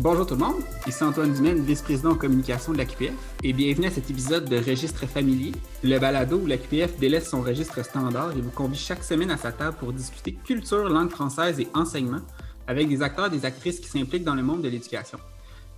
[0.00, 3.88] Bonjour tout le monde, ici Antoine Dumaine, vice-président en communication de la QPF, et bienvenue
[3.88, 5.50] à cet épisode de Registre familier,
[5.82, 9.36] le balado où la QPF délaisse son registre standard et vous convie chaque semaine à
[9.36, 12.20] sa table pour discuter culture, langue française et enseignement
[12.68, 15.18] avec des acteurs et des actrices qui s'impliquent dans le monde de l'éducation.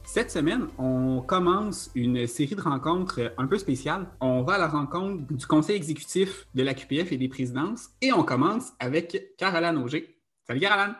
[0.04, 4.06] Cette semaine, on commence une série de rencontres un peu spéciales.
[4.20, 8.12] On va à la rencontre du conseil exécutif de la QPF et des présidences et
[8.12, 10.14] on commence avec Caroline Auger.
[10.46, 10.94] Salut Caroline!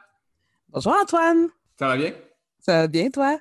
[0.71, 1.49] Bonjour Antoine!
[1.79, 2.13] Ça va bien?
[2.61, 3.39] Ça va bien, toi?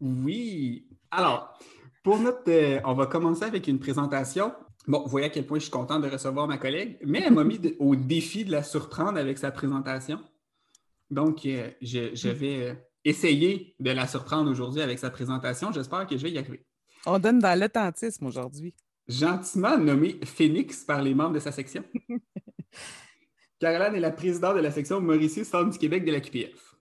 [0.00, 0.86] Oui.
[1.10, 1.58] Alors,
[2.02, 2.42] pour notre.
[2.48, 4.52] euh, on va commencer avec une présentation.
[4.86, 7.32] Bon, vous voyez à quel point je suis content de recevoir ma collègue, mais elle
[7.34, 10.20] m'a mis de- au défi de la surprendre avec sa présentation.
[11.10, 12.74] Donc, euh, je, je vais euh,
[13.04, 15.72] essayer de la surprendre aujourd'hui avec sa présentation.
[15.72, 16.64] J'espère que je vais y arriver.
[17.04, 18.74] On donne dans l'authenticisme aujourd'hui.
[19.08, 21.84] Gentiment nommée Phoenix par les membres de sa section.
[23.60, 26.75] Caroline est la présidente de la section Mauricie Centre du Québec de la QPF.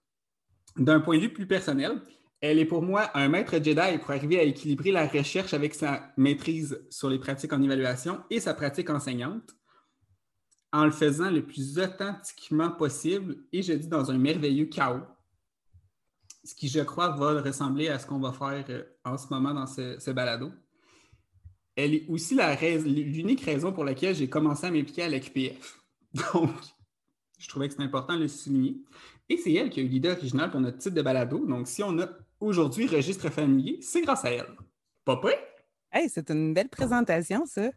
[0.78, 2.02] D'un point de vue plus personnel,
[2.42, 6.12] elle est pour moi un maître Jedi pour arriver à équilibrer la recherche avec sa
[6.18, 9.56] maîtrise sur les pratiques en évaluation et sa pratique enseignante
[10.76, 15.04] en le faisant le plus authentiquement possible et je dis dans un merveilleux chaos.
[16.44, 19.54] Ce qui, je crois, va ressembler à ce qu'on va faire euh, en ce moment
[19.54, 20.52] dans ce, balado.
[21.76, 25.80] Elle est aussi l'unique raison pour laquelle j'ai commencé à m'impliquer à la QPF.
[26.14, 26.52] Donc,
[27.40, 28.78] je trouvais que c'était important de le souligner.
[29.30, 31.46] Et c'est elle qui a eu l'idée originale pour notre titre de balado.
[31.46, 32.08] Donc, si on a
[32.40, 34.48] aujourd'hui registre familier, c'est grâce à elle.
[35.04, 35.40] Pas prêt?
[35.92, 37.70] Hey, c'est une belle présentation, ça.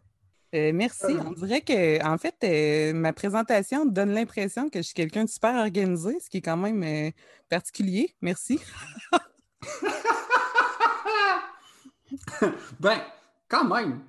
[0.55, 1.05] Euh, merci.
[1.25, 5.29] On dirait que, en fait, euh, ma présentation donne l'impression que je suis quelqu'un de
[5.29, 7.11] super organisé, ce qui est quand même euh,
[7.49, 8.15] particulier.
[8.21, 8.59] Merci.
[12.79, 13.01] Ben,
[13.47, 14.01] quand même.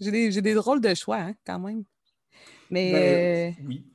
[0.00, 1.84] J'ai des, des drôles de choix, hein, quand même.
[2.70, 3.86] Mais Ben, euh, oui.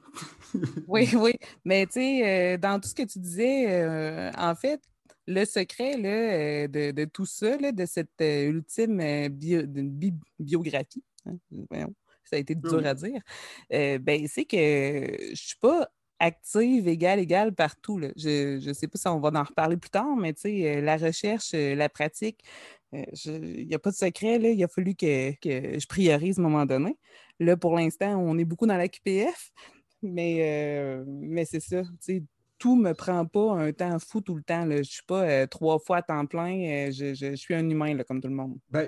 [0.87, 1.33] Oui, oui.
[1.65, 4.81] Mais tu sais, euh, dans tout ce que tu disais, euh, en fait,
[5.27, 10.13] le secret là, euh, de, de tout ça, là, de cette ultime bio- d'une bi-
[10.39, 11.37] biographie, hein,
[12.23, 13.21] ça a été dur à dire,
[13.73, 15.87] euh, ben, c'est que je ne suis pas
[16.19, 17.97] active, égale, égale partout.
[17.97, 18.09] là.
[18.15, 20.97] Je ne sais pas si on va en reparler plus tard, mais tu sais, la
[20.97, 22.43] recherche, la pratique,
[22.93, 24.37] il n'y a pas de secret.
[24.37, 26.97] Là, il a fallu que, que je priorise à un moment donné.
[27.39, 29.51] Là, pour l'instant, on est beaucoup dans la QPF.
[30.03, 32.23] Mais, euh, mais c'est ça, sais,
[32.57, 34.65] tout me prend pas un temps fou tout le temps.
[34.65, 34.77] Là.
[34.77, 36.53] Je suis pas euh, trois fois à temps plein.
[36.87, 38.87] euh, je, je- je suis un humain, là, comme tout le monde, Ben,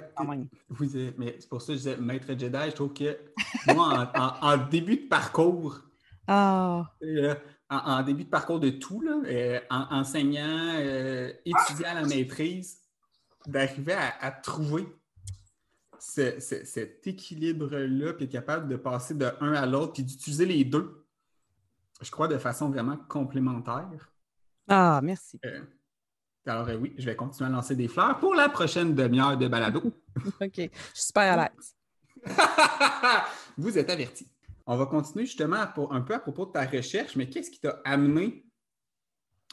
[0.80, 2.58] oui, mais c'est pour ça que je disais maître Jedi.
[2.68, 3.18] Je trouve que
[3.74, 5.82] moi, en, en- en début de parcours,
[6.28, 7.36] Ah, Euh,
[7.70, 9.20] en, en début de parcours de tout, là,
[9.72, 10.74] en- enseignant,
[11.46, 12.78] étudiant à la maîtrise,
[13.48, 14.86] d'arriver à, à trouver
[16.00, 20.46] ce- ce- cet équilibre-là, puis être capable de passer de un à l'autre, puis d'utiliser
[20.46, 21.03] les deux,
[22.04, 24.12] je crois, de façon vraiment complémentaire.
[24.68, 25.40] ah merci.
[25.46, 25.62] Euh,
[26.46, 29.48] alors euh, oui, je vais continuer à lancer des fleurs pour la prochaine demi-heure de
[29.48, 29.82] balado.
[30.42, 31.76] OK, je suis super à l'aise.
[33.58, 34.28] Vous êtes avertis.
[34.66, 37.60] On va continuer justement pour, un peu à propos de ta recherche, mais qu'est-ce qui
[37.60, 38.46] t'a amené?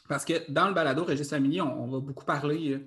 [0.09, 2.81] Parce que dans le balado Registre familier, on, on va beaucoup parler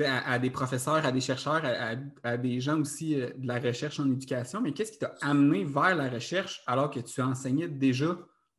[0.00, 3.30] euh, à, à des professeurs, à des chercheurs, à, à- à des gens aussi euh,
[3.36, 7.00] de la recherche en éducation, mais qu'est-ce qui t'a amené vers la recherche alors que
[7.00, 8.16] tu enseignais déjà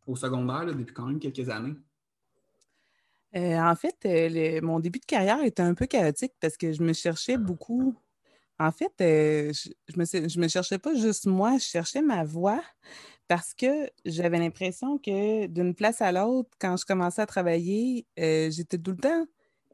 [0.09, 1.75] au secondaire depuis quand même quelques années?
[3.35, 6.81] Euh, en fait, euh, mon début de carrière était un peu chaotique parce que je
[6.81, 7.95] me cherchais beaucoup.
[8.57, 12.61] En fait, euh, je, je me, cherchais pas juste moi, je cherchais ma voix
[13.27, 18.79] parce que j'avais l'impression que d'une place à l'autre, quand je commençais à travailler, j'étais
[18.79, 19.25] tout le temps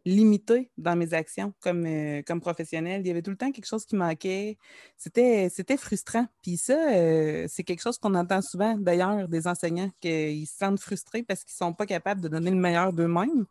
[0.05, 2.41] limitée dans mes actions comme, euh, comme.
[2.71, 4.57] Il y avait tout le temps quelque chose qui manquait.
[4.97, 6.27] C'était, c'était frustrant.
[6.43, 10.79] Puis ça, euh, c'est quelque chose qu'on entend souvent d'ailleurs des enseignants, qu'ils se sentent
[10.79, 13.45] frustrés parce qu'ils ne sont pas capables de donner le meilleur d'eux-mêmes.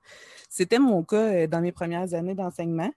[0.48, 2.92] C'était mon cas euh, dans mes premières années d'enseignement.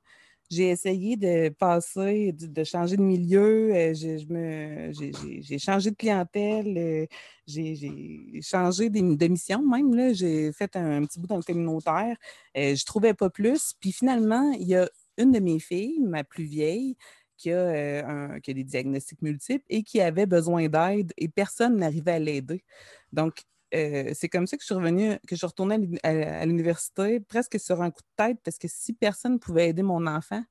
[0.49, 6.77] J'ai essayé de passer, de, changer de milieu, euh, je, je j'ai- changé de clientèle,
[6.77, 7.05] euh,
[7.45, 10.13] j'ai changé de mission même.
[10.13, 12.15] J'ai fait un, petit bout dans le communautaire.
[12.57, 13.73] Euh, je trouvais pas plus.
[13.79, 16.95] Puis finalement, il y a une de mes filles, ma plus vieille,
[17.37, 22.13] qui a, qui a des diagnostics multiples et qui avait besoin d'aide et personne n'arrivait
[22.13, 22.63] à l'aider.
[23.11, 23.43] Donc,
[23.75, 26.09] euh, c'est comme ça que je suis revenue, que je retournée à l'uni- à,
[26.41, 29.83] à l'université presque sur un coup de tête parce que si personne ne pouvait aider
[29.83, 30.43] mon enfant,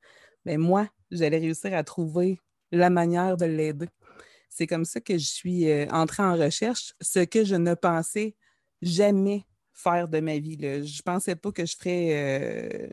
[0.45, 2.39] ben moi, j'allais réussir à trouver
[2.73, 3.89] la manière de l'aider.
[4.49, 8.37] C'est comme ça que je suis euh, entrée en recherche, ce que je ne pensais
[8.83, 10.57] jamais faire de ma vie.
[10.61, 12.89] Je ne pensais pas que je ferais, euh,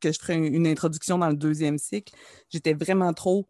[0.00, 2.14] que je ferais une introduction dans le deuxième cycle.
[2.50, 3.46] J'étais vraiment trop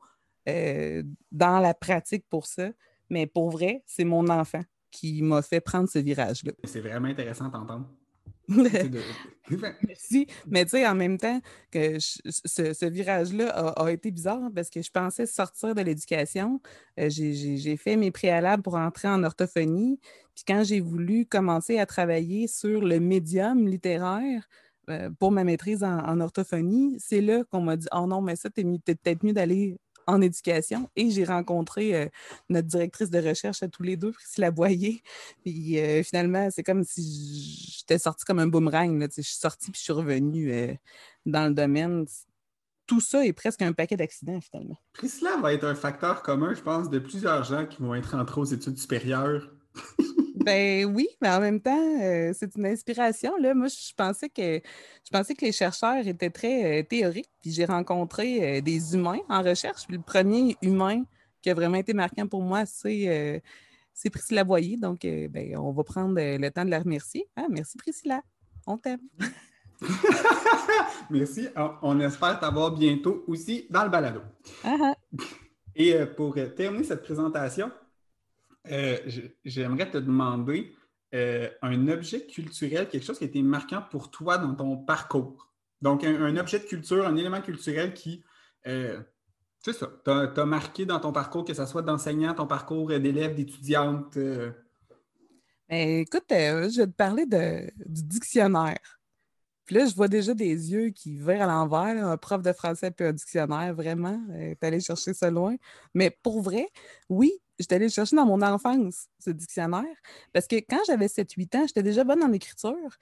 [1.33, 2.71] dans la pratique pour ça.
[3.11, 4.63] Mais pour vrai, c'est mon enfant
[4.95, 6.53] qui m'a fait prendre ce virage-là.
[6.63, 7.91] C'est vraiment intéressant d'entendre.
[8.49, 9.01] De-
[9.89, 10.27] Merci.
[10.47, 14.91] Mais tu sais, en même temps, que ce, virage-là a, été bizarre parce que je
[14.91, 16.61] pensais sortir de l'éducation.
[17.01, 19.99] Euh, j'ai fait mes préalables pour entrer en orthophonie.
[20.35, 24.47] Puis quand j'ai voulu commencer à travailler sur le médium littéraire,
[24.91, 28.51] euh, pour ma maîtrise en, orthophonie, c'est là qu'on m'a dit Oh non, mais ça,
[28.51, 32.09] t'es peut-être mieux d'aller en éducation et j'ai rencontré euh,
[32.49, 35.03] notre directrice de recherche à tous les deux, Priscilla Boyer.
[35.45, 39.01] Puis euh, finalement, c'est comme si j'étais sortie comme un boomerang.
[39.03, 40.75] Je suis sortie puis je suis revenue euh,
[41.27, 42.07] dans le domaine.
[42.87, 44.79] Tout ça est presque un paquet d'accidents finalement.
[44.93, 48.41] Priscilla va être un facteur commun, je pense, de plusieurs gens qui vont être entrés
[48.41, 49.51] aux études supérieures.
[50.45, 53.37] Ben oui, mais en même temps, euh, c'est une inspiration.
[53.39, 53.55] Là.
[53.55, 54.61] Moi, je pensais que
[55.05, 57.31] je pensais que les chercheurs étaient très euh, théoriques.
[57.41, 59.87] Puis j'ai rencontré euh, des humains en recherche.
[59.87, 61.03] Puis le premier humain
[61.41, 63.31] qui a vraiment été marquant pour moi, c'est
[64.11, 64.77] Priscilla Boyer.
[64.77, 67.27] Donc, ben, on va prendre le temps de la remercier.
[67.37, 68.23] Ah, merci Priscilla.
[68.67, 69.01] On t'aime.
[71.11, 71.49] merci.
[71.83, 74.21] On, espère t'avoir bientôt aussi dans le balado.
[74.63, 74.95] Ah, ah.
[75.77, 77.71] Et pour terminer cette présentation,
[78.71, 78.99] euh,
[79.45, 80.75] j'aimerais te demander
[81.15, 85.53] euh, un objet culturel, quelque chose qui a été marquant pour toi dans ton parcours.
[85.83, 88.25] Donc, un, objet de culture, un élément culturel qui,
[88.67, 89.01] euh,
[89.61, 94.17] c'est ça, t'a marqué dans ton parcours, que ce soit d'enseignant, ton parcours d'élève, d'étudiante.
[94.17, 99.01] Ben, écoute, je vais te parler du dictionnaire.
[99.67, 102.91] Puis là, je vois déjà des yeux qui virent à l'envers, un prof de français
[102.91, 104.21] puis un dictionnaire, vraiment.
[104.61, 105.57] Tu allé chercher ça loin.
[105.95, 106.69] Mais pour vrai,
[107.09, 109.85] oui, j'étais allée le chercher dans mon enfance, ce dictionnaire,
[110.33, 112.99] parce que quand j'avais 7-8 ans, j'étais déjà bonne en écriture.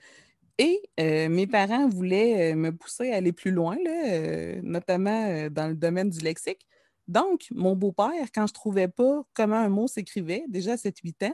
[0.59, 5.67] Et euh, mes parents voulaient euh, me pousser à aller plus loin, euh, notamment dans
[5.67, 6.67] le domaine du lexique.
[7.07, 11.25] Donc, mon beau-père, quand je ne trouvais pas comment un mot s'écrivait, déjà à 7-8
[11.27, 11.33] ans,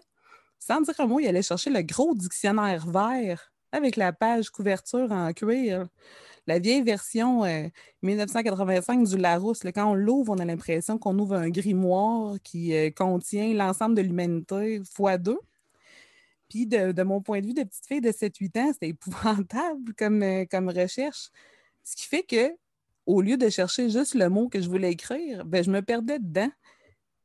[0.57, 5.11] sans dire un mot, il allait chercher le gros dictionnaire vert avec la page couverture
[5.11, 5.87] en cuir
[6.49, 7.43] la vieille version
[8.01, 12.73] 1985 euh, du Larousse, quand on l'ouvre, on a l'impression qu'on ouvre un grimoire qui
[12.73, 15.37] euh, contient l'ensemble de l'humanité fois deux.
[16.49, 20.23] Puis de, mon point de vue de petite fille de 7-8 ans, c'était épouvantable comme,
[20.23, 21.29] euh, comme recherche.
[21.83, 22.51] Ce qui fait que,
[23.05, 26.17] au lieu de chercher juste le mot que je voulais écrire, ben, je me perdais
[26.17, 26.49] dedans.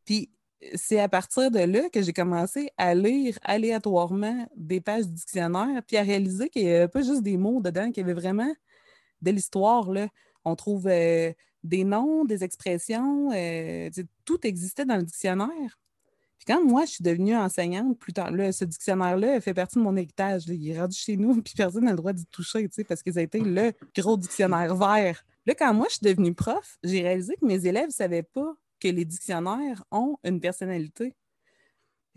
[0.04, 0.30] Puis
[0.74, 5.82] c'est à partir de là que j'ai commencé à lire aléatoirement des pages du dictionnaire,
[5.86, 8.52] puis à réaliser qu'il n'y avait pas juste des mots dedans, qu'il y avait vraiment
[9.22, 9.90] de l'histoire,
[10.44, 11.32] on trouve euh,
[11.62, 13.90] des noms, des expressions, euh,
[14.24, 15.78] tout existait dans le dictionnaire.
[16.38, 19.96] Puis quand moi, je suis devenue enseignante, plus tard, ce dictionnaire-là fait partie de mon
[19.96, 20.44] héritage.
[20.46, 23.40] Il est rendu chez nous, puis personne n'a le droit d'y toucher, parce a été
[23.40, 25.24] le gros dictionnaire vert.
[25.46, 28.54] Là, quand moi, je suis devenue prof, j'ai réalisé que mes élèves ne savaient pas
[28.80, 31.14] que les dictionnaires ont une personnalité.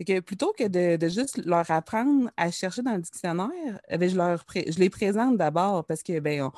[0.00, 4.78] Et que plutôt que de, juste leur apprendre à chercher dans le dictionnaire, eh je
[4.78, 6.50] les présente d'abord parce que ben, on,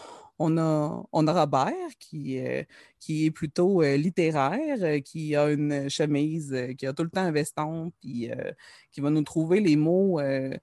[0.58, 2.62] a, on a Robert qui, euh,
[2.98, 7.22] qui est plutôt euh, littéraire, euh, qui a une chemise, qui a tout le temps
[7.22, 8.31] un veston, puis
[8.90, 10.60] qui va nous trouver les mots, les,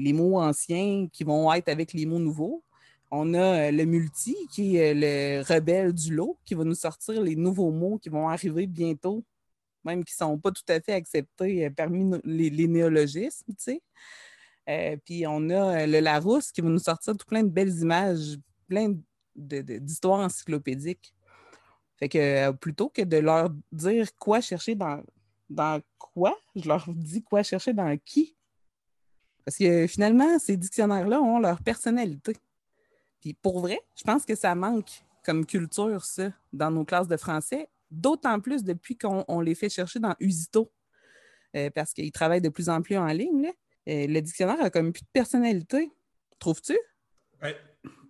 [0.00, 2.64] les, mots anciens qui vont être avec les mots nouveaux.
[3.10, 7.36] On a le multi, qui est le rebelle du lot, qui va nous sortir les
[7.36, 9.24] nouveaux mots qui vont arriver bientôt
[9.84, 13.80] même qui ne sont pas tout à fait acceptés parmi les, néologismes, tu
[14.66, 14.98] sais.
[15.04, 18.94] Puis on a le Larousse qui va nous sortir tout plein de belles images, plein
[19.34, 21.14] d'histoires encyclopédiques.
[21.96, 25.02] Fait que plutôt que de leur dire quoi chercher dans,
[25.48, 28.36] dans quoi, je leur dis quoi chercher dans qui.
[29.44, 32.36] Parce que finalement, ces dictionnaires-là ont leur personnalité.
[33.20, 37.16] Puis pour vrai, je pense que ça manque comme culture, ça, dans nos classes de
[37.16, 40.72] français d'autant plus depuis qu'on les fait chercher dans Usito,
[41.54, 43.52] euh, parce qu'ils travaillent de plus en plus en ligne.
[43.88, 45.92] Euh, le dictionnaire a comme plus de personnalité.
[46.38, 46.78] Trouves-tu?
[47.42, 47.50] Oui.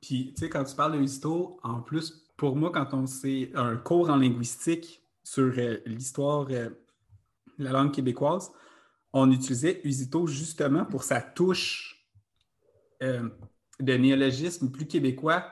[0.01, 3.51] Puis, tu sais, quand tu parles de Usito, en plus, pour moi, quand on sait
[3.55, 6.77] un cours en linguistique sur euh, l'histoire de
[7.59, 8.53] la langue québécoise,
[9.13, 11.99] on utilisait Usito justement pour sa touche
[13.81, 15.45] de néologisme plus québécois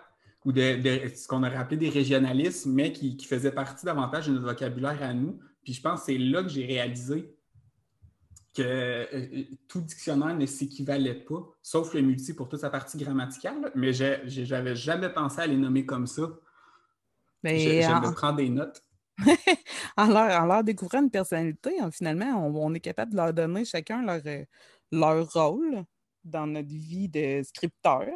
[0.45, 0.81] ou de,
[1.15, 5.03] ce qu'on aurait appelé des régionalismes, mais qui, qui, faisaient partie davantage de notre vocabulaire
[5.03, 5.39] à nous.
[5.63, 7.35] Puis je pense que c'est là que j'ai réalisé
[8.55, 13.71] que euh, tout dictionnaire ne s'équivalait pas, sauf le multi pour toute sa partie grammaticale,
[13.75, 16.23] mais je n'avais jamais pensé à les nommer comme ça.
[17.43, 18.13] Mais je, en...
[18.13, 18.83] prendre des notes.
[19.97, 23.65] en, leur, en, leur, découvrant une personnalité, hein, finalement, on, est capable de leur donner
[23.65, 24.45] chacun leur, euh,
[24.91, 25.85] leur rôle
[26.25, 28.07] dans notre vie de scripteur,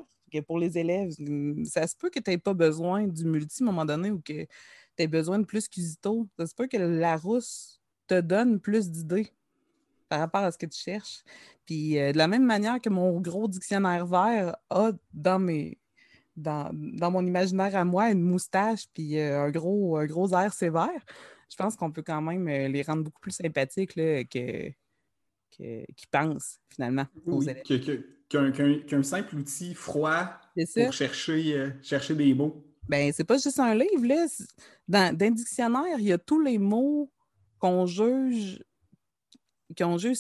[0.43, 3.65] pour les élèves, mm, ça se peut que tu n'aies pas besoin du multi à
[3.65, 4.49] un moment donné ou que tu
[4.99, 6.29] aies besoin de plus qu'Usito.
[6.39, 9.33] Ça se peut que la rousse te donne plus d'idées
[10.09, 11.23] par rapport à ce que tu cherches.
[11.67, 15.79] Puis euh, de la même manière que mon gros dictionnaire vert a dans mes,
[16.37, 21.05] dans, mon imaginaire à moi, une moustache puis un, gros, un gros air sévère,
[21.51, 24.71] je pense qu'on peut quand même les rendre beaucoup plus sympathiques là, que,
[25.51, 27.63] qui pensent finalement aux élèves.
[28.29, 30.29] Qu'un simple outil froid
[30.75, 32.65] pour chercher, chercher des mots.
[32.89, 34.27] Ben, c'est pas juste un livre, là.
[34.89, 37.11] Dans, dans, le dictionnaire, il y a tous les mots
[37.59, 38.63] qu'on juge,
[39.77, 40.19] qu'on juge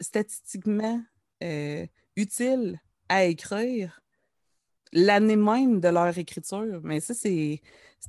[0.00, 1.02] statistiquement
[1.42, 1.86] euh,
[2.16, 4.00] utiles à écrire
[4.92, 6.80] l'année même de leur écriture.
[6.82, 7.60] Mais ça, c'est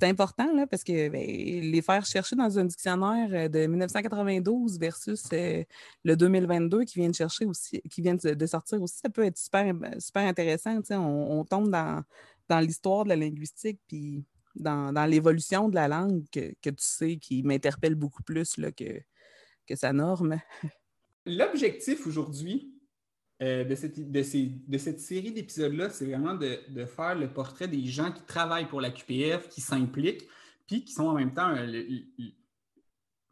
[0.03, 5.63] important parce que ben, les faire chercher dans un dictionnaire euh, de 1992 versus euh,
[6.03, 9.37] le 2022 qui vient de chercher aussi, qui vient de, sortir aussi, ça peut être
[9.37, 10.79] super, super intéressant.
[10.91, 14.23] On, tombe dans l'histoire de la linguistique, puis
[14.55, 19.01] dans, l'évolution de la langue que, tu sais qui m'interpelle beaucoup plus là, que,
[19.65, 20.39] que sa norme.
[21.25, 22.73] L'objectif aujourd'hui
[23.41, 28.11] euh, de, cette, de, cette série d'épisodes-là, c'est vraiment de, faire le portrait des gens
[28.11, 30.27] qui travaillent pour la QPF, qui s'impliquent,
[30.67, 32.03] puis qui sont en même temps euh, le,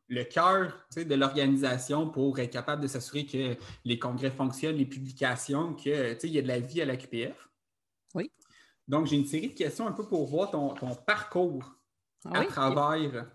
[0.10, 5.74] le cœur de l'organisation pour être capable de s'assurer que les congrès fonctionnent, les publications,
[5.74, 7.50] qu'il y a de la vie à la QPF.
[8.88, 10.76] Donc, j'ai une série de questions un peu pour voir ton,
[11.08, 11.80] parcours
[12.26, 13.32] ah à travers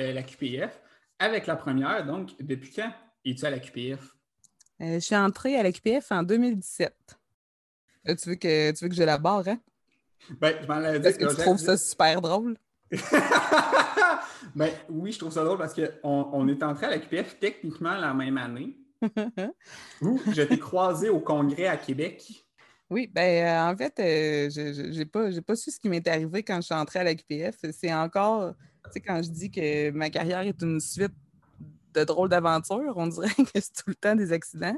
[0.00, 0.80] euh, la QPF.
[1.22, 2.90] Avec la première, donc, depuis quand
[3.24, 4.00] es-tu à la QPF?
[4.80, 6.92] Euh, je suis entrée à la QPF en 2017.
[8.08, 9.60] Euh, tu veux que, tu veux que je la barre, hein?
[10.40, 11.16] Ben, je m'en ai dit.
[11.16, 12.56] que, tu trouves ça super drôle?
[14.56, 17.96] ben, oui, je trouve ça drôle parce qu'on on est entré à la QPF techniquement
[17.96, 18.76] la même année.
[20.00, 22.44] où je t'ai croisé au congrès à Québec.
[22.90, 26.42] Oui, ben euh, en fait, euh, je n'ai pas, pas su ce qui m'est arrivé
[26.42, 27.58] quand je suis entrée à la QPF.
[27.70, 28.54] C'est encore,
[28.90, 31.14] sais, quand je dis que ma carrière est une suite
[31.94, 34.76] de drôles d'aventures, on dirait que c'est tout le temps des accidents.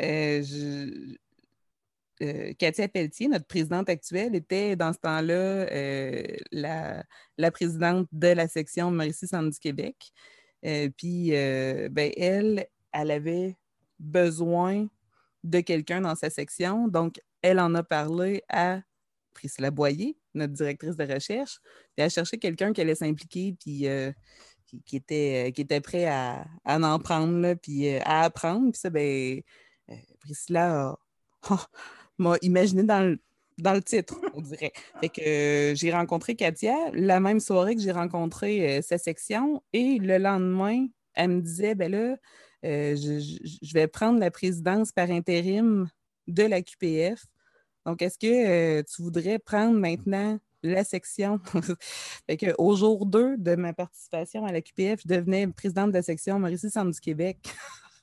[0.00, 0.42] Euh,
[2.58, 5.66] Katia Pelletier, notre présidente actuelle, était dans ce temps-là
[6.50, 9.96] la, présidente de la section Mauricie Centre du Québec.
[10.96, 13.56] puis, ben, elle, elle avait
[13.98, 14.88] besoin
[15.44, 16.88] de quelqu'un dans sa section.
[16.88, 18.80] Donc, elle en a parlé à
[19.36, 21.58] Priscilla Boyer, notre directrice de recherche.
[21.62, 24.10] Puis elle cherchait quelqu'un qui allait s'impliquer, puis euh,
[24.66, 28.70] qui, était, qui était prêt à, en prendre, puis euh, à apprendre.
[28.72, 29.40] Puis ça, ben,
[29.90, 30.96] euh, Priscilla
[32.18, 33.20] m'a imaginé dans le,
[33.58, 34.72] dans le titre, on dirait.
[35.00, 39.62] Fait que j'ai rencontré Katia la même soirée que j'ai rencontré sa section.
[39.72, 42.16] Et le lendemain, elle me disait, ben là,
[42.62, 45.88] je, vais prendre la présidence par intérim
[46.26, 47.24] de la QPF.
[47.86, 51.40] Donc, est-ce que euh, tu voudrais prendre maintenant la section?
[52.58, 56.40] au jour 2 de ma participation à la QPF, je devenais présidente de la section
[56.40, 57.38] Mauricie Centre du Québec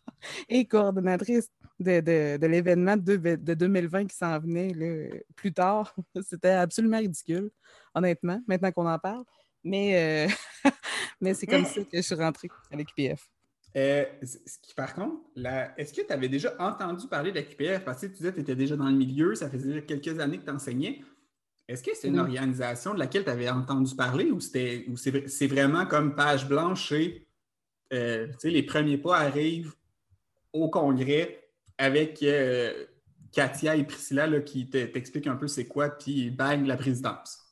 [0.50, 5.94] et coordonnatrice de, l'événement de, 2020 qui s'en venait plus tard.
[6.22, 7.52] C'était absolument ridicule,
[7.94, 9.26] honnêtement, maintenant qu'on en parle.
[9.66, 10.72] Mais, euh,
[11.20, 12.78] mais c'est comme ça que je suis rentrée à
[13.76, 14.06] Euh,
[14.76, 15.22] par contre,
[15.78, 17.84] est-ce que tu avais déjà entendu parler de la QPF?
[17.84, 20.38] Parce que tu disais que tu étais déjà dans le milieu, ça faisait quelques années
[20.38, 21.02] que tu enseignais.
[21.68, 26.14] Est-ce que c'est une organisation de laquelle tu avais entendu parler ou c'est vraiment comme
[26.14, 27.26] page blanche et
[27.94, 29.74] euh, les premiers pas arrivent
[30.52, 32.86] au congrès avec euh,
[33.32, 37.43] Katia et Priscilla qui t'expliquent un peu c'est quoi, puis bang, la présidence?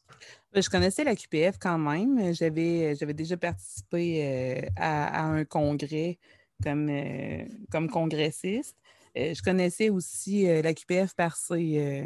[0.53, 2.33] Je connaissais la QPF quand même.
[2.33, 6.19] J'avais, j'avais déjà participé euh, à, un congrès
[6.61, 8.75] comme, euh, comme congressiste.
[9.17, 12.03] Euh, je connaissais aussi la QPF par ses,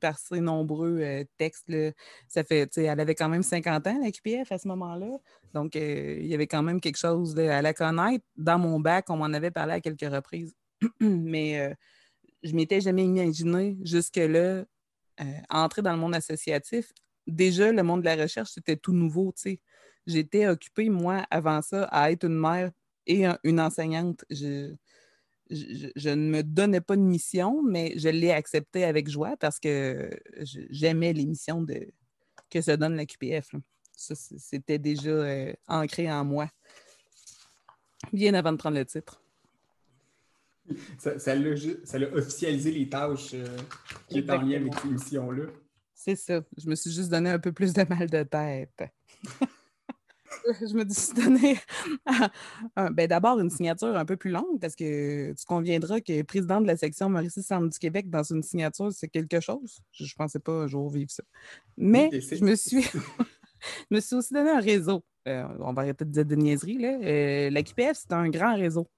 [0.00, 1.72] par ses nombreux textes.
[2.28, 5.18] Ça fait, elle avait quand même 50 ans, la QPF, à ce moment-là.
[5.52, 8.24] Donc, il y avait quand même quelque chose à la connaître.
[8.36, 10.54] Dans mon bac, on m'en avait parlé à quelques reprises.
[11.00, 11.74] Mais
[12.44, 14.64] je m'étais jamais imaginé jusque-là
[15.48, 16.92] entrer dans le monde associatif
[17.26, 19.34] déjà, le monde de la recherche, c'était tout nouveau.
[20.06, 22.70] J'étais occupée, moi, avant ça, à être une mère
[23.06, 24.24] et une enseignante.
[24.30, 24.74] Je,
[25.50, 30.10] ne me donnais pas de mission, mais je l'ai acceptée avec joie parce que
[30.70, 31.64] j'aimais les missions
[32.50, 33.50] que se donne la QPF.
[33.96, 36.50] Ça, c'était déjà euh, ancré en moi,
[38.12, 39.22] bien avant de prendre le titre.
[40.98, 43.56] Ça, ça, a, officialisé les tâches euh,
[44.08, 45.44] qui étaient en lien avec ces missions-là.
[46.06, 46.40] C'est ça.
[46.56, 48.84] Je me suis juste donné un peu plus de mal de tête.
[50.60, 51.58] je me suis donné
[52.92, 56.68] ben, d'abord une signature un peu plus longue parce que tu conviendras que président de
[56.68, 59.80] la section Mauricie Centre du Québec dans une signature, c'est quelque chose.
[59.90, 61.24] Je ne pensais pas un jour vivre ça.
[61.76, 62.84] Mais je me suis
[63.90, 65.04] me suis aussi donné un réseau.
[65.26, 66.78] Euh, on va arrêter de dire de niaiseries.
[66.78, 67.00] Là.
[67.02, 68.88] Euh, la QPF, c'est un grand réseau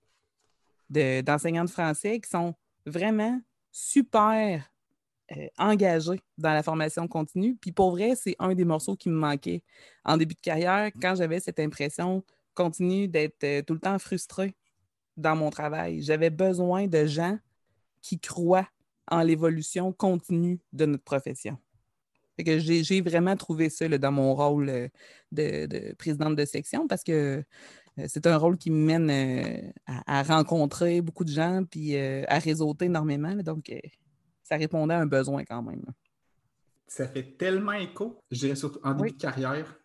[0.90, 3.40] d'enseignants de, français qui sont vraiment
[3.72, 4.70] super
[5.58, 7.56] engagée dans la formation continue.
[7.60, 9.62] Puis pour vrai, c'est un des morceaux qui me manquait
[10.04, 14.54] en début de carrière, quand j'avais cette impression continue d'être tout le temps frustrée
[15.16, 16.00] dans mon travail.
[16.02, 17.38] J'avais besoin de gens
[18.00, 18.68] qui croient
[19.10, 21.58] en l'évolution continue de notre profession.
[22.38, 24.88] que j'ai vraiment trouvé ça dans mon rôle euh,
[25.32, 27.44] de, présidente de section parce que
[27.98, 29.72] euh, c'est un rôle qui me mène euh,
[30.06, 33.34] à, rencontrer beaucoup de gens puis à réseauter énormément.
[33.36, 33.72] donc,
[34.48, 35.84] ça répondait à un besoin quand même.
[36.86, 39.78] Ça fait tellement écho, je dirais surtout en début de carrière.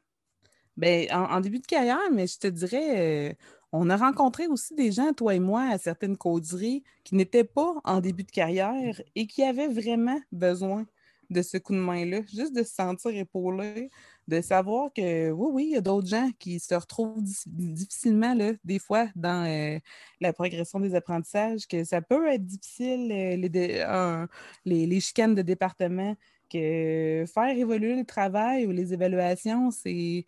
[0.77, 3.37] Bien, en, début de carrière, mais je te dirais,
[3.73, 7.75] on a rencontré aussi des gens, toi et moi, à certaines causeries qui n'étaient pas
[7.83, 10.85] en début de carrière et qui avaient vraiment besoin
[11.29, 13.89] de ce coup de main-là, juste de se sentir épaulé,
[14.27, 18.53] de savoir que oui, oui, il y a d'autres gens qui se retrouvent difficilement, là,
[18.63, 19.79] des fois, dans euh,
[20.21, 24.27] la progression des apprentissages, que ça peut être difficile, euh,
[24.65, 26.15] les, les, chicanes de département,
[26.49, 30.25] que faire évoluer le travail ou les évaluations, c'est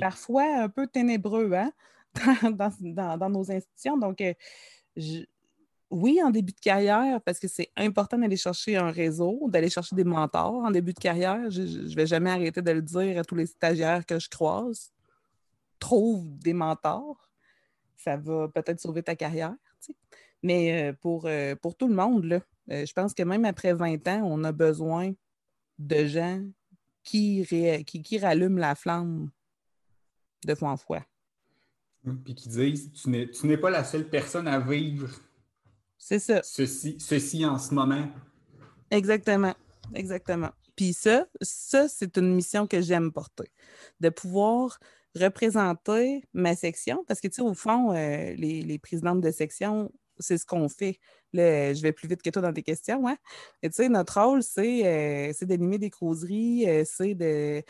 [0.00, 1.72] parfois un peu ténébreux, hein?
[2.52, 3.96] dans, nos institutions.
[3.96, 4.34] Donc, euh,
[5.90, 9.96] oui, en début de carrière, parce que c'est important d'aller chercher un réseau, d'aller chercher
[9.96, 11.50] des mentors en début de carrière.
[11.50, 14.92] Je ne vais jamais arrêter de le dire à tous les stagiaires que je croise.
[15.78, 17.30] Trouve des mentors.
[17.96, 19.54] Ça va peut-être sauver ta carrière.
[20.42, 24.06] Mais euh, pour, euh, pour tout le monde, là, je pense que même après 20
[24.08, 25.12] ans, on a besoin
[25.78, 26.44] de gens
[27.02, 27.46] qui,
[27.86, 29.30] qui, rallument la flamme
[30.44, 31.02] de foi en foi.
[32.24, 35.08] Puis qui disent tu n'es pas la seule personne à vivre
[35.98, 36.40] c'est ça.
[36.42, 38.08] Ceci, ceci en ce moment.
[38.90, 39.54] Exactement.
[39.94, 40.50] Exactement.
[40.76, 43.50] Puis ça, ça c'est une mission que j'aime porter.
[44.00, 44.78] De pouvoir
[45.14, 49.90] représenter ma section, parce que, tu sais, au fond, euh, les, les, présidentes de section,
[50.18, 51.00] c'est ce qu'on fait.
[51.32, 53.06] Là, je vais plus vite que toi dans tes questions.
[53.08, 53.16] Hein?
[53.62, 57.62] Et tu sais, notre rôle, c'est euh, d'animer des causeries, euh, c'est de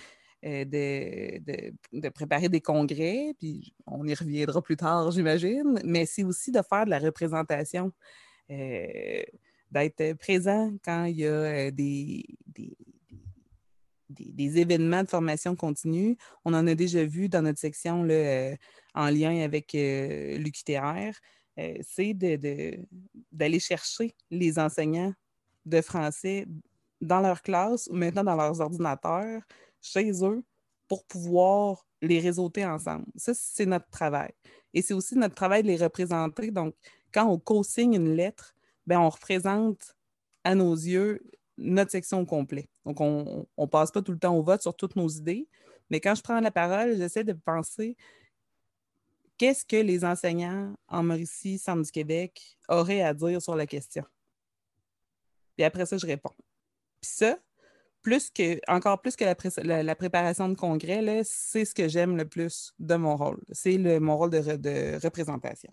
[0.44, 6.52] euh, de, préparer des congrès, puis on y reviendra plus tard, j'imagine, mais c'est aussi
[6.52, 7.92] de faire de la représentation,
[8.48, 12.24] d'être présent quand il y a euh, des,
[14.08, 16.16] des, événements de formation continue.
[16.44, 18.56] On en a déjà vu dans notre section là,
[18.94, 21.12] en lien avec l'UQTR.
[21.82, 25.12] c'est d'aller chercher les enseignants
[25.66, 26.46] de français
[27.00, 29.42] dans leur classe ou maintenant dans leurs ordinateurs
[29.80, 30.42] chez eux
[30.88, 33.06] pour pouvoir les réseauter ensemble.
[33.16, 34.32] Ça, c'est notre travail.
[34.72, 36.50] Et c'est aussi notre travail de les représenter.
[36.50, 36.74] Donc,
[37.12, 38.55] quand on co-signe une lettre,
[38.87, 39.97] ben, on représente
[40.44, 41.23] à nos yeux
[41.57, 42.68] notre section au complet.
[42.85, 45.49] Donc, on ne passe pas tout le temps au vote sur toutes nos idées,
[45.90, 47.97] mais quand je prends la parole, j'essaie de penser
[49.38, 54.05] qu'est-ce que les enseignants en Mauricie, Centre du Québec, auraient à dire sur la question.
[55.57, 56.35] Puis après ça, je réponds.
[57.01, 57.38] Puis ça,
[58.03, 59.25] plus que, encore plus que
[59.64, 63.40] la, préparation de congrès, c'est ce que j'aime le plus de mon rôle.
[63.51, 65.73] C'est mon rôle de, représentation.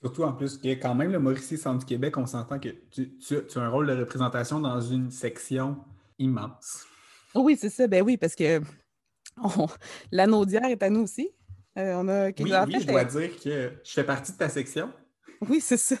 [0.00, 3.10] Surtout en plus que quand même le Mauricie Centre du Québec, on s'entend que tu,
[3.56, 5.76] as un rôle de représentation dans une section
[6.18, 6.86] immense.
[7.34, 7.88] Oui, c'est ça.
[7.88, 8.60] Ben oui, parce que
[10.12, 11.30] l'anaudière est à nous aussi.
[11.76, 14.92] Euh, on a, oui, oui je dois dire que je fais partie de ta section.
[15.48, 15.96] Oui, c'est ça.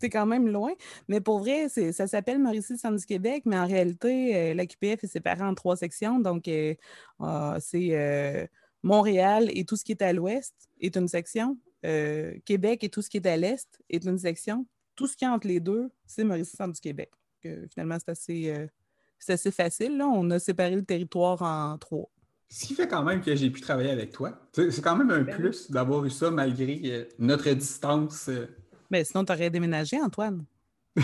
[0.00, 0.72] c'est quand même loin.
[1.08, 5.02] Mais pour vrai, ça s'appelle Mauricie Centre du Québec, mais en réalité, euh, la QPF
[5.02, 6.20] est séparée en trois sections.
[6.20, 6.74] Donc, euh,
[7.18, 8.48] ah, c'est
[8.84, 11.56] Montréal et tout ce qui est à l'ouest est une section.
[12.44, 14.66] Québec et tout ce qui est à l'est est une section.
[14.94, 17.10] Tout ce qui est entre les deux, c'est Mauricie Centre du Québec.
[17.72, 18.68] finalement, c'est assez,
[19.28, 19.96] assez facile.
[19.96, 20.06] Là.
[20.06, 22.08] On a séparé le territoire en trois.
[22.48, 24.38] Ce qui fait quand même que j'ai pu travailler avec toi.
[24.52, 28.28] C'est quand même un ben plus d'avoir eu ça malgré notre distance
[28.92, 30.44] mais sinon, tu aurais déménagé, Antoine.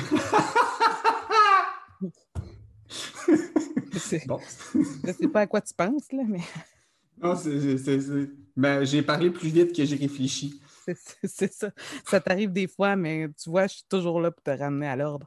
[4.26, 4.38] bon.
[4.74, 6.42] Je ne sais pas à quoi tu penses, là, mais.
[7.16, 7.78] Non, c'est.
[8.54, 10.60] Ben, j'ai parlé plus vite que j'ai réfléchi.
[11.24, 11.70] C'est ça.
[12.04, 14.96] Ça t'arrive des fois, mais tu vois, je suis toujours là pour te ramener à
[14.96, 15.26] l'ordre.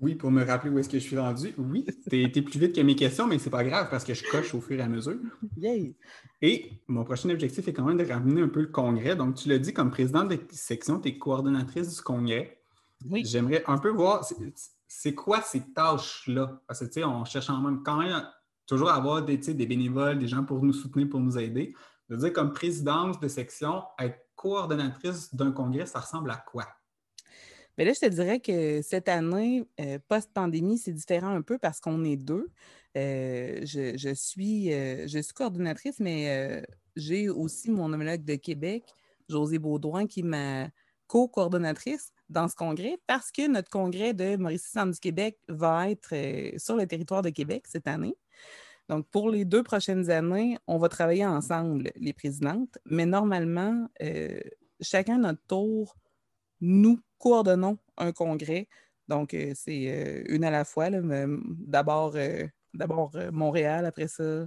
[0.00, 1.54] Oui, pour me rappeler où est-ce que je suis rendu.
[1.58, 4.24] Oui, tu es, plus vite que mes questions, mais c'est pas grave parce que je
[4.28, 5.18] coche au fur et à mesure.
[5.56, 5.96] Yay.
[6.40, 9.16] Et mon prochain objectif est quand même de ramener un peu le congrès.
[9.16, 12.60] Donc, tu l'as dit, comme présidente de section, tu es coordonnatrice du congrès.
[13.08, 13.24] Oui.
[13.24, 14.24] J'aimerais un peu voir,
[14.86, 16.60] c'est quoi ces tâches-là?
[16.66, 18.24] Parce que, tu sais, on cherche en même quand même
[18.66, 21.74] toujours à avoir des, des bénévoles, des gens pour nous soutenir, pour nous aider.
[22.08, 26.66] De dire, comme présidente de section, être coordonnatrice d'un congrès, ça ressemble à quoi?
[27.78, 31.80] Mais là, je te dirais que cette année, euh, post-pandémie, c'est différent un peu parce
[31.80, 32.50] qu'on est deux.
[32.98, 36.64] Euh, je, suis, euh, je suis coordonnatrice, mais
[36.96, 38.84] j'ai aussi mon homologue de Québec,
[39.28, 40.68] José Baudouin, qui ma
[41.06, 42.12] co-coordonnatrice.
[42.28, 46.14] dans ce congrès parce que notre congrès de Mauricie Centre du Québec va être
[46.58, 48.16] sur le territoire de Québec cette année.
[48.92, 53.88] Donc, pour les deux prochaines années, on va travailler ensemble, les présidentes, mais normalement,
[54.82, 55.96] chacun notre tour,
[56.60, 58.68] nous coordonnons un congrès.
[59.08, 60.90] Donc, c'est une à la fois.
[60.90, 62.16] D'abord,
[62.74, 64.46] d'abord Montréal, après ça,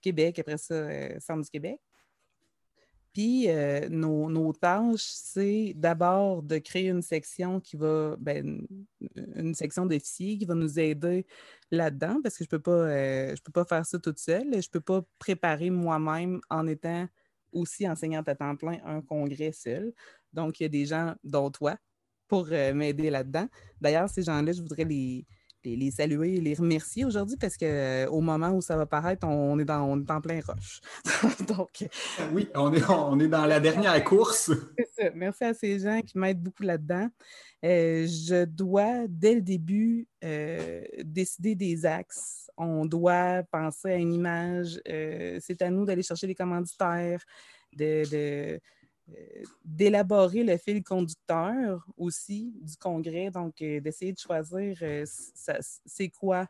[0.00, 1.78] Québec, après ça, Centre du Québec.
[3.12, 8.64] Puis, euh, nos, tâches, c'est d'abord de créer une section qui va, ben,
[9.34, 11.26] une section d'officiers qui va nous aider
[11.72, 14.52] là-dedans, parce que je ne peux, pas, euh, peux pas faire ça toute seule.
[14.52, 17.08] Je ne peux pas préparer moi-même en étant
[17.52, 19.92] aussi enseignante à temps plein un congrès seul.
[20.32, 21.76] Donc, il y a des gens, dont toi,
[22.28, 23.48] pour euh, m'aider là-dedans.
[23.80, 25.26] D'ailleurs, ces gens-là, je voudrais les,
[25.64, 29.58] les, saluer et les remercier aujourd'hui parce qu'au euh, moment où ça va paraître, on,
[29.58, 30.80] est, dans, on est en plein rush.
[31.48, 31.84] Donc,
[32.32, 34.50] oui, on est, on est dans la dernière course.
[34.96, 35.10] Ça.
[35.14, 37.08] Merci à ces gens qui m'aident beaucoup là-dedans.
[37.64, 42.50] Euh, je dois, dès le début, euh, décider des axes.
[42.56, 44.80] On doit penser à une image.
[44.86, 47.22] C'est à nous d'aller chercher les commanditaires,
[47.76, 48.58] de euh,
[49.64, 55.04] d'élaborer le fil conducteur aussi du congrès, donc euh, d'essayer de choisir euh,
[55.86, 56.46] c'est quoi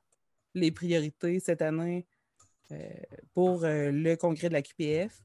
[0.55, 2.07] les priorités cette année
[3.35, 5.21] pour le congrès de la QPF.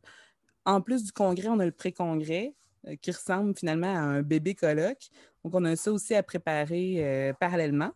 [0.66, 2.56] En plus du congrès, on a le pré-congrès
[3.02, 5.10] qui ressemble finalement à un bébé colloque.
[5.44, 7.92] Donc, on a ça aussi à préparer parallèlement.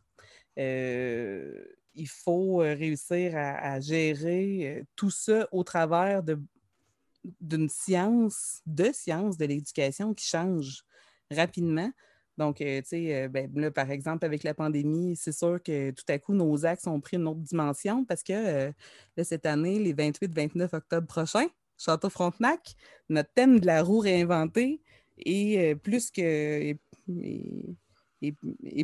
[0.55, 6.39] il faut réussir à gérer tout ça au travers de
[7.41, 10.83] d'une science, de science de l'éducation qui change
[11.31, 11.91] rapidement.
[12.37, 15.91] Donc, euh, tu sais, euh, ben, là, par exemple, avec la pandémie, c'est sûr que
[15.91, 18.71] tout à coup, nos axes ont pris une autre dimension parce que euh,
[19.23, 22.75] cette année, les 28-29 octobre prochains, Château Frontenac,
[23.09, 24.81] notre thème de la roue réinventée
[25.17, 26.73] est plus que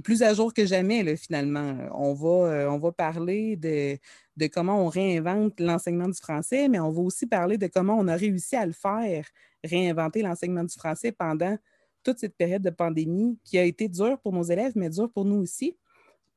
[0.03, 1.77] plus à jour que jamais, finalement.
[1.93, 6.91] On va, euh, on va parler de, comment on réinvente l'enseignement du français, mais on
[6.91, 9.27] va aussi parler de comment on a réussi à le faire,
[9.63, 11.57] réinventer l'enseignement du français pendant
[12.03, 15.25] toute cette période de pandémie qui a été dure pour nos élèves, mais dure pour
[15.25, 15.77] nous aussi.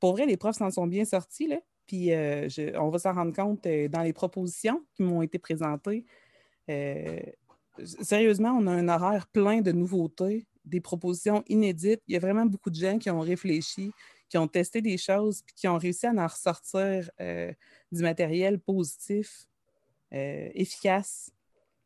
[0.00, 1.58] Pour vrai, les profs s'en sont bien sortis, là.
[1.86, 6.04] Puis euh, on va s'en rendre compte euh, dans les propositions qui m'ont été présentées.
[8.02, 12.02] sérieusement, on a un horaire plein de nouveautés des propositions inédites.
[12.06, 13.90] Il y a vraiment beaucoup de gens qui ont réfléchi,
[14.28, 17.52] qui ont testé des choses, puis qui ont réussi à en ressortir euh,
[17.90, 19.46] du matériel positif,
[20.12, 21.30] euh, efficace,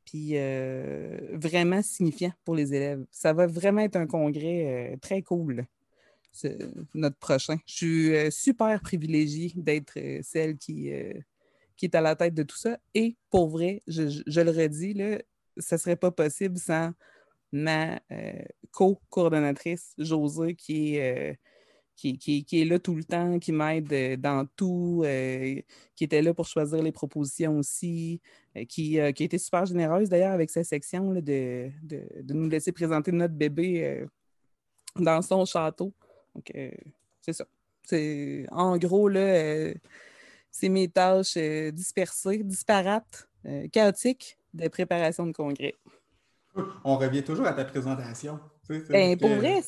[0.05, 3.05] puis euh, vraiment signifiant pour les élèves.
[3.11, 5.67] Ça va vraiment être un congrès très cool,
[6.95, 7.59] notre prochain.
[7.67, 10.91] Je suis super privilégiée d'être celle qui,
[11.77, 12.79] qui est à la tête de tout ça.
[12.95, 14.03] Et pour vrai, je,
[14.41, 15.19] le redis, là,
[15.57, 16.93] ça ne serait pas possible sans
[17.53, 21.35] ma euh, co-coordonnatrice, Josée, qui est, euh,
[21.95, 25.05] qui, est là tout le temps, qui m'aide euh, dans tout,
[25.95, 28.21] qui était là pour choisir les propositions aussi,
[28.69, 31.71] qui, a été super généreuse d'ailleurs avec sa section de,
[32.33, 34.05] nous laisser présenter notre bébé
[34.97, 35.93] dans son château.
[36.35, 36.51] Donc,
[37.21, 37.45] c'est ça.
[37.85, 39.73] C'est, en gros, là,
[40.51, 41.37] c'est mes tâches
[41.73, 43.29] dispersées, disparates,
[43.73, 45.75] chaotiques de préparation de congrès.
[46.85, 48.39] On revient toujours à ta présentation.
[48.89, 49.63] Ben, pour vrai,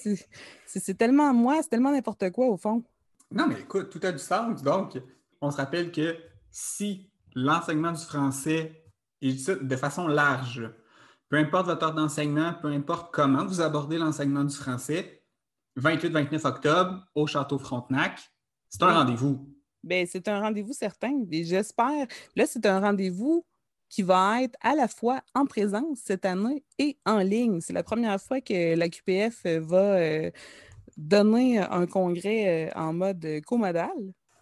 [0.67, 2.83] c'est tellement moi, c'est tellement n'importe quoi au fond.
[3.31, 4.63] Non, mais écoute, tout a du sens.
[4.63, 5.01] Donc,
[5.41, 6.17] on se rappelle que
[6.51, 8.85] si l'enseignement du français
[9.21, 10.71] est de façon large,
[11.29, 15.23] peu importe votre ordre d'enseignement, peu importe comment vous abordez l'enseignement du français,
[15.79, 18.31] 28-29 octobre au Château Frontenac,
[18.69, 19.49] c'est un rendez-vous.
[19.83, 21.25] Ben, c'est un rendez-vous certain.
[21.31, 22.07] J'espère.
[22.37, 23.45] Là, c'est un rendez-vous
[23.89, 27.61] qui va être à la fois en présence cette année et en ligne.
[27.61, 30.31] C'est la première fois que la QPF va euh,
[30.97, 33.93] donner un congrès euh, en mode comodal.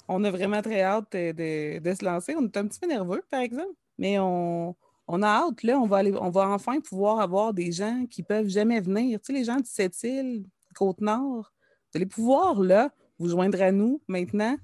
[0.09, 2.35] On a vraiment très hâte de, se lancer.
[2.37, 4.75] On est un petit peu nerveux, par exemple, mais on,
[5.09, 5.63] a hâte.
[5.63, 9.21] Là, on va, aller, on va enfin pouvoir avoir des gens qui peuvent jamais venir.
[9.21, 11.53] Tu sais, les gens de cette île, Côte-Nord,
[11.93, 14.57] vous allez pouvoir, là, vous joindre à nous maintenant.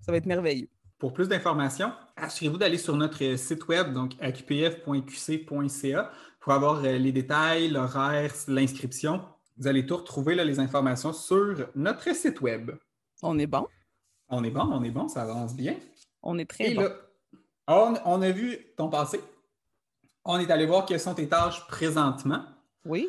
[0.00, 0.68] Ça va être merveilleux.
[1.02, 7.10] Pour plus d'informations, assurez-vous d'aller sur notre site web, donc aqpf.qc.ca, pour avoir euh, les
[7.10, 9.20] détails, l'horaire, l'inscription.
[9.56, 12.70] Vous allez tout retrouver, là, les informations sur notre site web.
[13.20, 13.66] On est bon?
[14.28, 15.74] On est bon, on est bon, ça avance bien.
[16.22, 16.88] On est très bon.
[17.66, 19.20] on, a vu ton passé.
[20.24, 22.44] On est allé voir quelles sont tes tâches présentement.
[22.84, 23.08] Oui.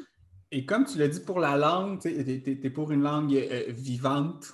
[0.50, 4.52] Et comme tu l'as dit pour la langue, tu es, pour une langue euh, vivante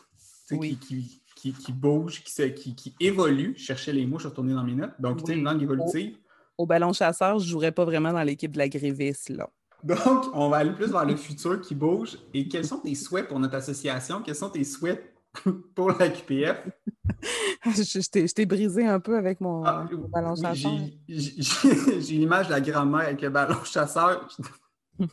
[0.51, 0.77] oui.
[0.77, 1.28] qui, qui,
[1.69, 3.53] bouge, qui, qui, évolue.
[3.57, 4.93] Je cherchais les mots, je suis retourné dans mes notes.
[4.99, 6.17] Donc, tu une langue évolutive.
[6.57, 9.49] Au, ballon chasseur, je ne jouerais pas vraiment dans l'équipe de la grévisse, là.
[9.83, 12.17] Donc, on va aller plus vers le futur qui bouge.
[12.33, 14.21] Et quels sont tes souhaits pour notre association?
[14.21, 15.13] Quels sont tes souhaits
[15.75, 16.67] pour la QPF?
[17.65, 20.71] je t'ai brisé un peu avec mon, ah, ballon chasseur.
[21.07, 24.27] J'ai l'image de la grand-mère avec le ballon chasseur.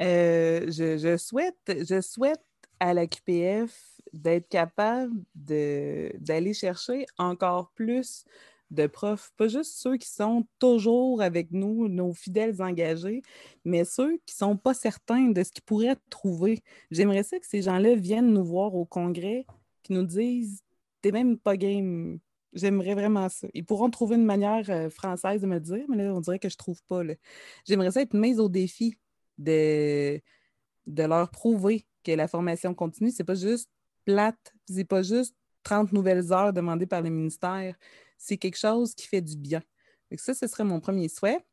[0.00, 2.40] Euh, je, souhaite, je souhaite
[2.78, 8.24] à la QPF d'être capable d'aller chercher encore plus
[8.70, 13.22] de profs, pas juste ceux qui sont toujours avec nous, nos fidèles engagés,
[13.64, 16.62] mais ceux qui ne sont pas certains de ce qu'ils pourraient trouver.
[16.90, 19.46] J'aimerais ça que ces gens-là viennent nous voir au congrès,
[19.82, 20.62] qui nous disent
[21.00, 22.18] T'es même pas game.
[22.52, 23.46] J'aimerais vraiment ça.
[23.54, 26.48] Ils pourront trouver une manière euh, française de me dire, mais là, on dirait que
[26.48, 27.02] je trouve pas.
[27.66, 28.96] J'aimerais ça être mise au défi
[29.38, 30.20] de,
[30.86, 33.70] de leur prouver que la formation continue, c'est pas juste
[34.08, 37.74] plate, c'est pas juste 30 nouvelles heures demandées par le ministère,
[38.16, 39.62] c'est quelque chose qui fait du bien.
[40.16, 41.44] ça, ce serait mon premier souhait.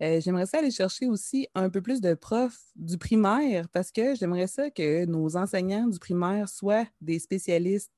[0.00, 4.14] Euh, j'aimerais ça aller chercher aussi un peu plus de profs du primaire parce que
[4.14, 7.92] j'aimerais ça que nos enseignants du primaire soient des spécialistes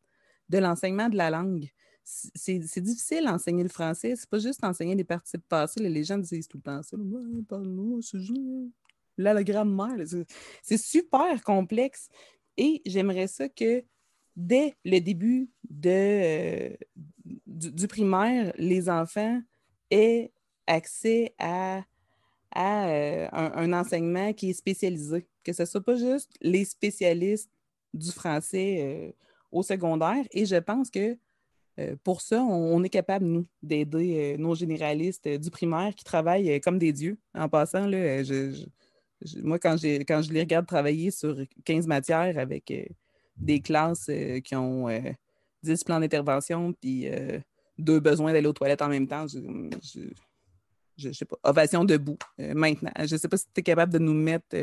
[0.49, 1.69] de l'enseignement de la langue.
[2.03, 4.15] C'est difficile d'enseigner le français.
[4.17, 5.81] C'est pas juste enseigner les participes passés.
[5.81, 6.97] Les gens disent tout le temps ça.
[7.47, 8.01] Parle-moi,
[9.19, 10.07] là, la grammaire.
[10.63, 12.09] C'est super complexe.
[12.57, 13.85] Et j'aimerais ça que
[14.37, 16.77] dès le début de, euh,
[17.47, 19.41] du, primaire, les enfants
[19.91, 20.33] aient
[20.67, 21.83] accès à,
[22.57, 27.51] euh, un, enseignement qui est spécialisé, que ce ne soit pas juste les spécialistes
[27.93, 29.13] du français euh,
[29.53, 30.25] au secondaire.
[30.33, 31.17] Et je pense que
[32.05, 36.93] pour ça, on, est capable, nous, d'aider nos généralistes du primaire qui travaillent comme des
[36.93, 37.19] dieux.
[37.35, 38.67] En passant, là, je
[39.43, 42.85] moi, quand, quand je les regarde travailler sur 15 matières avec euh,
[43.37, 44.89] des classes euh, qui ont
[45.63, 47.09] 10 euh, plans d'intervention puis
[47.79, 49.39] deux besoins d'aller aux toilettes en même temps, je,
[50.97, 52.93] je, sais pas, ovation debout maintenant.
[52.99, 54.57] Je ne sais pas si tu es capable de nous mettre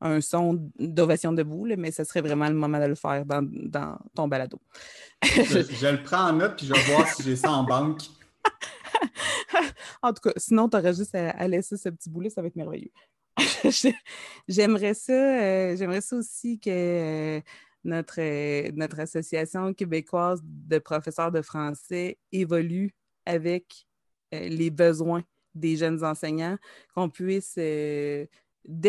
[0.00, 4.28] un son d'ovation debout, mais ce serait vraiment le moment de le faire dans, ton
[4.28, 4.60] balado.
[5.24, 8.02] je, le prends en note puis je vais voir si j'ai ça en banque.
[10.02, 12.56] en tout cas, sinon, tu aurais juste à, laisser ce petit boulet, ça va être
[12.56, 12.90] merveilleux.
[14.48, 17.40] j'aimerais ça, euh, j'aimerais ça aussi que euh,
[17.84, 22.94] notre, euh, notre association québécoise de professeurs de français évolue
[23.24, 23.86] avec
[24.32, 25.22] les besoins
[25.54, 26.58] des jeunes enseignants,
[26.94, 28.28] qu'on puisse, dès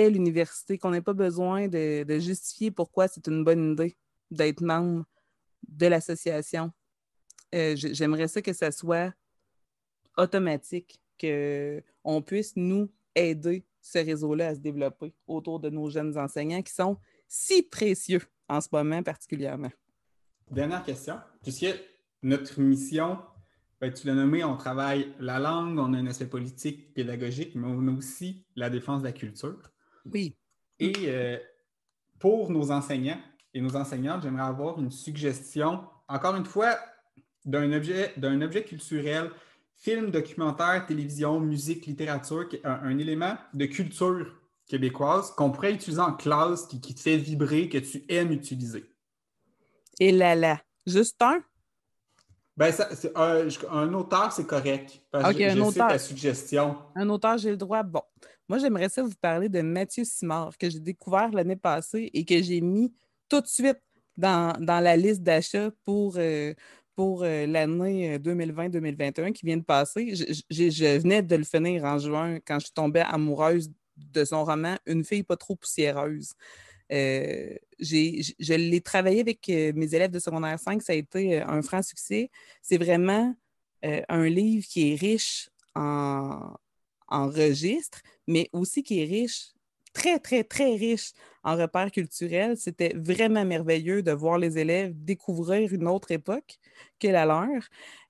[0.09, 3.95] l'université, qu'on n'ait pas besoin de, de, justifier pourquoi c'est une bonne idée
[4.31, 5.05] d'être membre
[5.67, 6.71] de l'association.
[7.53, 9.13] J'aimerais ça que ça soit
[10.17, 16.61] automatique, qu'on puisse nous aider ce réseau-là à se développer autour de nos jeunes enseignants
[16.61, 19.71] qui sont si précieux en ce moment particulièrement.
[20.51, 21.19] Dernière question.
[21.41, 21.67] Puisque
[22.23, 23.19] notre mission,
[23.79, 27.67] ben, tu l'as nommé, on travaille la langue, on a un aspect politique, pédagogique, mais
[27.67, 29.71] on a aussi la défense de la culture.
[30.05, 30.35] Oui.
[30.79, 31.37] Et euh,
[32.19, 33.19] pour nos enseignants
[33.53, 36.77] et nos enseignantes, j'aimerais avoir une suggestion, encore une fois,
[37.45, 39.31] d'un objet, d'un objet culturel
[39.77, 44.33] film, documentaire, télévision, musique, littérature, un, élément de culture
[44.67, 48.83] québécoise qu'on pourrait utiliser en classe, qui, te fait vibrer, que tu aimes utiliser?
[49.99, 51.41] Et là là, juste un?
[52.57, 52.73] Ben,
[53.15, 54.99] un, auteur, c'est correct.
[55.11, 55.89] Parce que un auteur.
[55.89, 56.75] ta suggestion.
[56.95, 57.83] Un auteur, j'ai le droit.
[57.83, 58.01] Bon.
[58.49, 62.41] Moi, j'aimerais ça vous parler de Mathieu Simard, que j'ai découvert l'année passée et que
[62.41, 62.91] j'ai mis
[63.29, 63.79] tout de suite
[64.15, 66.53] dans, la liste d'achat pour, euh,
[66.97, 70.15] pour l'année 2020-2021 euh, qui vient de passer.
[70.15, 75.03] Je, venais de le finir en juin quand je tombée amoureuse de son roman Une
[75.03, 76.33] fille pas trop poussiéreuse.
[76.89, 82.31] Je l'ai travaillé avec mes élèves de secondaire 5, ça a été un franc succès.
[82.63, 83.35] C'est vraiment
[83.83, 86.57] un livre qui est riche en
[87.11, 89.51] registres, mais aussi qui est riche
[89.93, 91.11] très, très, très riche
[91.43, 92.57] en repères culturels.
[92.57, 96.57] C'était vraiment merveilleux de voir les élèves découvrir une autre époque
[96.99, 97.63] que la leur.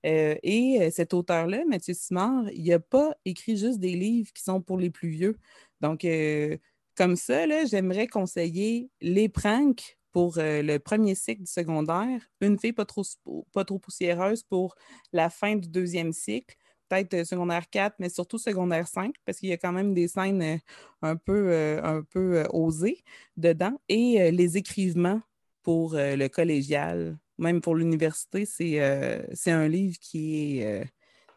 [0.06, 4.42] Euh, et euh, cet auteur-là, Mathieu Simard, il n'a pas écrit juste des livres qui
[4.42, 5.36] sont pour les plus vieux.
[5.80, 6.56] Donc, euh,
[6.96, 12.86] comme ça, j'aimerais conseiller Les Pranks pour le premier cycle du secondaire, Une fille pas
[12.86, 13.04] trop,
[13.52, 14.74] pas trop poussiéreuse pour
[15.12, 16.56] la fin du deuxième cycle
[16.88, 20.08] peut-être euh, secondaire 4, mais surtout secondaire 5, parce qu'il y a quand même des
[20.08, 20.56] scènes euh,
[21.02, 23.02] un peu, euh, un peu osées
[23.36, 23.80] dedans.
[23.88, 25.20] Et les écrivements
[25.62, 30.90] pour le collégial, même pour l'université, c'est un livre qui est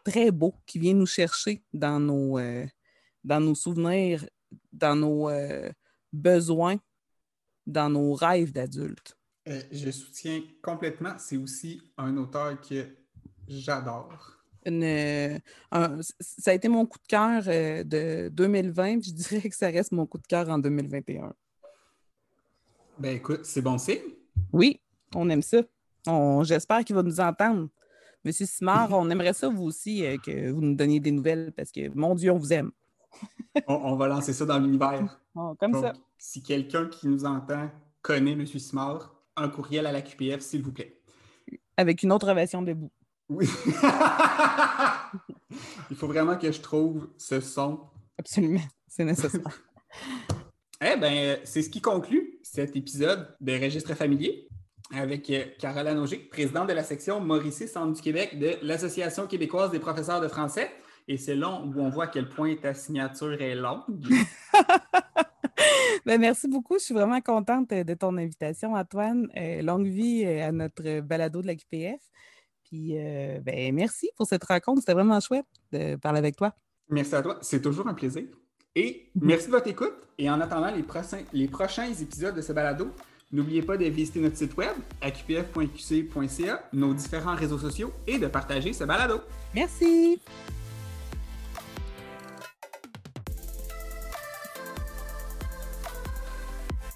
[0.06, 2.40] très beau, qui vient nous chercher dans nos,
[3.24, 4.26] dans nos souvenirs,
[4.72, 5.30] dans nos
[6.14, 6.78] besoins,
[7.68, 9.18] dans nos rêves d'adultes.
[9.46, 11.18] je soutiens complètement.
[11.18, 12.88] C'est aussi un auteur que
[13.48, 14.41] j'adore.
[14.65, 19.04] Ça a été mon coup de cœur de 2020.
[19.04, 21.34] Je dirais que ça reste mon coup de cœur en 2021.
[23.00, 23.97] Ben écoute, c'est bon signe.
[24.54, 24.80] Oui,
[25.15, 25.62] on aime ça.
[26.43, 27.69] J'espère qu'il va nous entendre.
[28.24, 31.89] Monsieur Simard, on aimerait ça, vous aussi, que vous nous donniez des nouvelles parce que,
[31.95, 32.71] mon Dieu, on vous aime.
[33.67, 35.19] on, va lancer ça dans l'univers.
[35.36, 35.93] Oh, comme ça.
[36.17, 37.69] Si quelqu'un qui nous entend
[38.02, 38.45] connaît M.
[38.45, 41.02] Simard, un courriel à la QPF, s'il vous plaît.
[41.78, 42.91] Avec une autre ovation debout.
[43.32, 43.48] Oui.
[45.89, 47.80] Il faut vraiment que je trouve ce son.
[48.20, 49.39] Absolument, c'est nécessaire.
[50.82, 54.50] eh bien, c'est ce qui conclut cet épisode de Registre familier
[54.94, 59.72] avec euh, Caroline Auger, présidente de la section Mauricie Centre du Québec de l'Association québécoise
[59.72, 60.70] des professeurs de français.
[61.08, 63.84] Et c'est là où on voit à quel point ta signature est longue.
[66.06, 66.80] Ben, merci beaucoup.
[66.80, 69.28] Je suis vraiment contente de ton invitation, Antoine.
[69.38, 72.02] Euh, longue vie euh, à notre balado de la QPF.
[72.72, 74.80] Puis, euh, ben, merci pour cette rencontre.
[74.80, 76.54] C'était vraiment chouette de parler avec toi.
[76.90, 77.38] Merci à toi.
[77.42, 78.24] C'est toujours un plaisir.
[78.76, 79.28] Et mhm.
[79.28, 79.94] merci de votre écoute.
[80.18, 82.88] Et en attendant les prochains, les prochains épisodes de ce balado,
[83.34, 88.72] n'oubliez pas de visiter notre site web, aqpf.qc.ca, nos différents réseaux sociaux et de partager
[88.72, 89.20] ce balado.
[89.54, 90.22] Merci.